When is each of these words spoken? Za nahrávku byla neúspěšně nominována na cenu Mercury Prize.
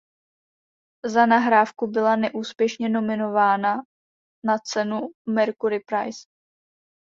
Za 1.05 1.25
nahrávku 1.25 1.87
byla 1.87 2.15
neúspěšně 2.15 2.89
nominována 2.89 3.75
na 4.45 4.57
cenu 4.57 4.99
Mercury 5.29 5.79
Prize. 5.79 6.19